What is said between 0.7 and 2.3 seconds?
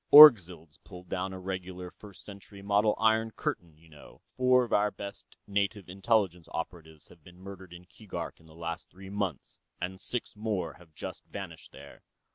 pulled down a regular First